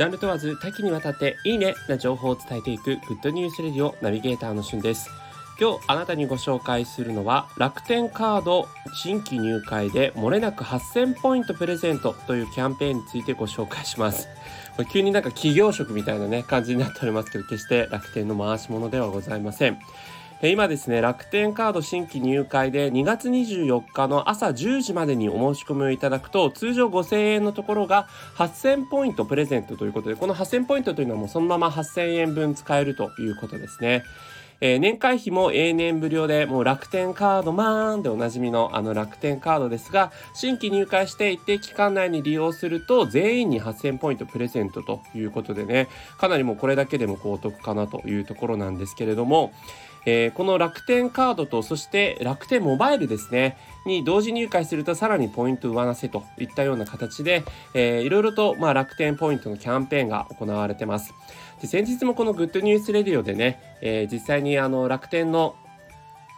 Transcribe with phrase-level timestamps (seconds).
[0.00, 5.10] ジャンル問わず多岐にわたっていいねな情報を伝えていくグッドニュースレディオナビゲーターのしゅんです。
[5.60, 14.26] 今日あなたにご紹介するのは楽天カード新規入会で漏れなく8000ポイントプレゼントというキャンペーンについてご紹介します。
[14.90, 19.78] 急になんか企業職みたいなね感じになっておりますけど決して楽天の回し物ではございません。
[20.42, 34.02] 今ですね、楽天カード新規入会で2月24日の朝10時までにお申し込みをいただくと、通常5000円のところが8000ポイントプレゼントということで、この8000ポイントというのはもうそのまま8000円分使えるということですね。
[34.62, 45.88] えー、年会費も永年無料で、もう楽天カードマーンでおなじみのあの楽天カードですが、新規入会して一定期間内に利用すると、全員に8000ポイントプレゼントということでね、
[46.18, 49.52] かなりもうこれだけでも高得かなというところなんですけれども、
[50.06, 61.14] えー、この楽天カードとそして楽天モバイルですねに同時入会するとさらにポイント上乗せといったような形で、えー、いろいろと、まあ、楽天ポイントのキャンペーンが行われてます。
[61.60, 65.56] で先日もこのグッドニュースレディオでね、えー、実際にあの楽天の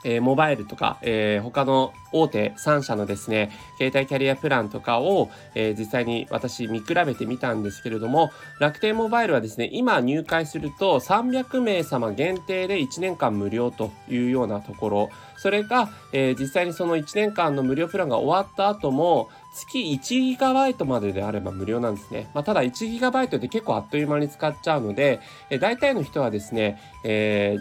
[0.05, 22.31] えー、モバイルとか、えー、他の大手3社のですね、携帯キャリアプランとかを、えー、実際に私見比べてみたんですけれども、楽天モバイルはですね、今入会すると300名様限定で1年間無料というようなところ、それが、え実際にその1年間の無料プランが終わった後も、月 1GB までであれば無料なんですね。
[22.33, 27.57] まあ、ただ 1GB で結構あっという間に使っちゃうので、え大体の人はですね、え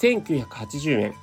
[0.00, 1.14] ー、1980円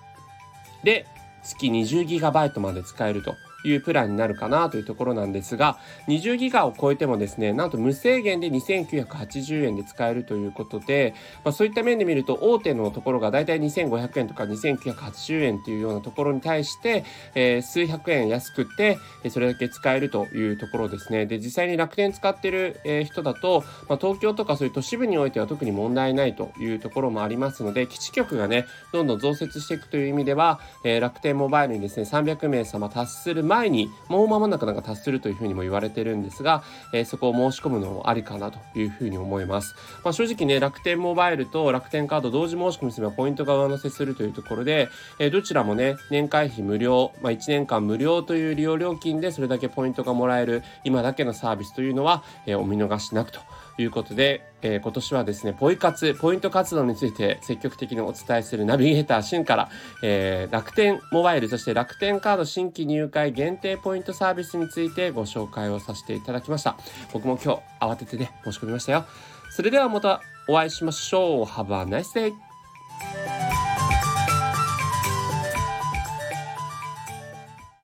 [0.84, 1.06] で
[1.44, 3.36] 月 20GB まで使えると。
[3.64, 5.78] いうプランになるかなというところなんですが、
[6.08, 17.04] 20ギガを超えてもですね、なんと無制限で2980円で使えるということで、まあ、そういった面で見ると大手のところがだいたい2500円とか2980円というようなところに対して、
[17.36, 19.00] えー、数百円安くて、
[19.30, 21.26] それだけ使えるというところですね。
[21.26, 36.64] で、実際に楽天使ってる、え人だと、まあ、東京とかそういう都市部においては特に問題ないというところもありますので、基地局がね、どんどん増設していくという意味では、えー、楽天モバイルにですね、300名様達する前にもう間もなくなんか達するというふうにも言われてるんですが、
[36.94, 39.76] えー、そこを申し込むのもありかなというふうに思います。
[40.04, 53.40] まあ、正直ね、楽天モバイルと楽天カード同時申し込みすればポイントが上乗せするというところで、えー、どちらもね、年会費無料、まあ、1年間無料という利用料金でそれだけポイントがもらえる今だけのサービスというのは、えー、お見逃しなくと
[53.78, 59.70] いうことで、えー、今年はですね、ポイ活、ポイント活動について積極的にお伝えするナビゲーターシュンから、
[60.04, 66.78] えー、楽天モバイル、そして楽天カード新規入会限定ポイントサービスについてご紹介をさせていただきました。
[67.14, 69.06] 僕も今日慌ててね、申し込みましたよ。
[69.52, 71.46] それではまたお会いしましょう。
[71.46, 72.47] Have a nice day!